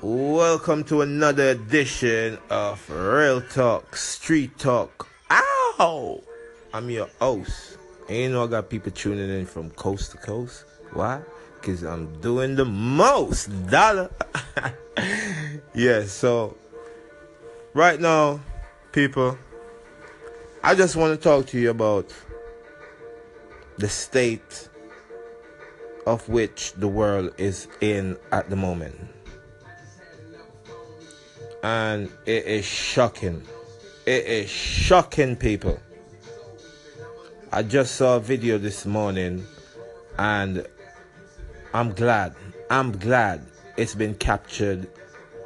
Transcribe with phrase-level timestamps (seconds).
[0.00, 5.08] Welcome to another edition of Real Talk, Street Talk.
[5.28, 6.22] Ow!
[6.72, 7.78] I'm your host.
[8.08, 10.66] And you know I got people tuning in from coast to coast.
[10.92, 11.20] Why?
[11.60, 14.08] Because I'm doing the most dollar.
[15.74, 16.56] yeah, so
[17.74, 18.40] right now,
[18.92, 19.36] people,
[20.62, 22.14] I just want to talk to you about
[23.78, 24.68] the state
[26.06, 28.94] of which the world is in at the moment.
[31.68, 33.42] And it is shocking.
[34.06, 35.78] It is shocking, people.
[37.52, 39.44] I just saw a video this morning
[40.18, 40.66] and
[41.74, 42.34] I'm glad.
[42.70, 43.44] I'm glad
[43.76, 44.88] it's been captured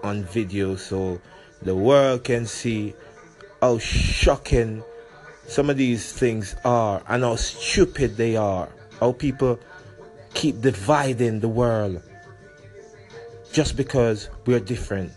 [0.04, 1.20] on video so
[1.60, 2.94] the world can see
[3.60, 4.84] how shocking
[5.48, 8.68] some of these things are and how stupid they are.
[9.00, 9.58] How people
[10.34, 12.00] keep dividing the world
[13.52, 15.10] just because we're different.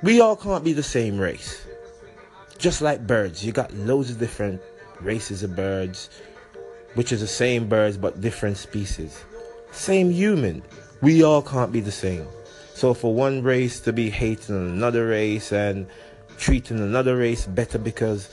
[0.00, 1.66] We all can't be the same race.
[2.56, 4.60] Just like birds, you got loads of different
[5.00, 6.08] races of birds,
[6.94, 9.24] which is the same birds but different species.
[9.72, 10.62] Same human.
[11.00, 12.26] We all can't be the same.
[12.74, 15.88] So for one race to be hating another race and
[16.36, 18.30] treating another race better because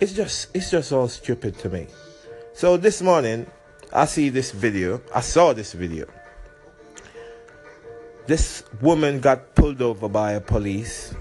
[0.00, 1.86] it's just it's just all stupid to me.
[2.54, 3.46] So this morning,
[3.92, 5.02] I see this video.
[5.14, 6.06] I saw this video.
[8.26, 11.14] This woman got pulled over by a police.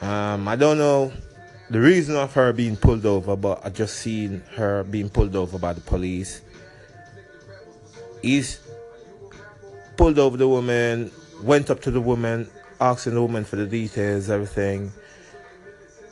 [0.00, 1.12] Um, I don't know
[1.68, 5.58] the reason of her being pulled over, but I just seen her being pulled over
[5.58, 6.42] by the police.
[8.22, 8.60] He's
[9.96, 11.10] pulled over the woman,
[11.42, 12.48] went up to the woman,
[12.80, 14.92] asking the woman for the details, everything.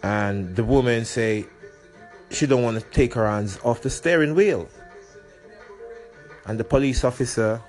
[0.02, 1.46] And the woman say,
[2.30, 4.68] she don't want to take her hands off the steering wheel.
[6.46, 7.62] And the police officer,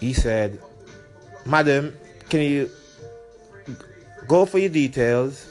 [0.00, 0.58] he said,
[1.44, 1.96] Madam,
[2.30, 2.70] can you
[4.26, 5.46] go for your details?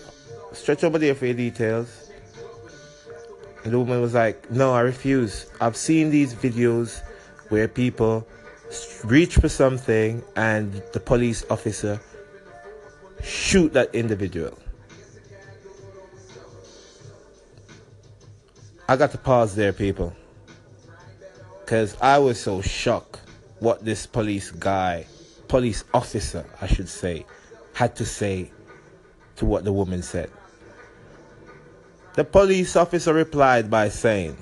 [0.53, 2.09] Stretch over there for your details.
[3.63, 5.45] And the woman was like, No, I refuse.
[5.61, 7.01] I've seen these videos
[7.49, 8.27] where people
[9.03, 11.99] reach for something and the police officer
[13.23, 14.57] shoot that individual.
[18.87, 20.15] I got to pause there, people.
[21.63, 23.19] Because I was so shocked
[23.59, 25.05] what this police guy,
[25.47, 27.25] police officer, I should say,
[27.73, 28.51] had to say
[29.37, 30.29] to what the woman said.
[32.15, 34.37] The police officer replied by saying,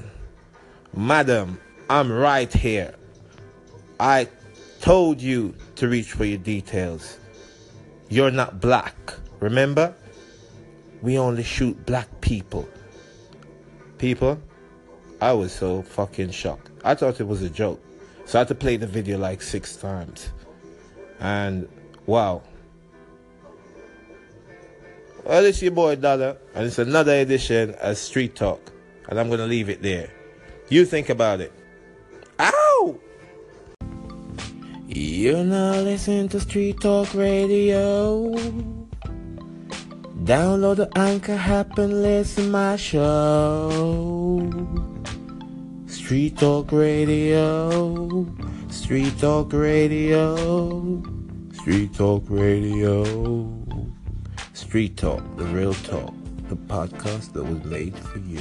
[0.96, 2.96] Madam, I'm right here.
[4.00, 4.28] I
[4.82, 7.18] told you to reach for your details.
[8.10, 8.96] You're not black,
[9.40, 9.94] remember?
[11.02, 12.68] We only shoot black people.
[13.98, 14.40] People,
[15.22, 16.70] I was so fucking shocked.
[16.84, 17.84] I thought it was a joke.
[18.28, 20.32] So I had to play the video like six times.
[21.22, 21.68] And
[22.06, 22.44] wow.
[25.24, 28.74] Well, it's your boy Dada, and it's another edition of Street Talk.
[29.08, 30.12] And I'm going to leave it there.
[30.68, 31.54] You think about it.
[32.40, 33.00] Ow!
[34.88, 38.34] You're now listening to Street Talk Radio.
[40.26, 44.42] Download the Anchor app and listen my show.
[46.08, 48.26] Street Talk Radio.
[48.70, 51.04] Street Talk Radio.
[51.52, 53.04] Street Talk Radio.
[54.54, 56.14] Street Talk, the real talk,
[56.48, 58.40] the podcast that was made for you.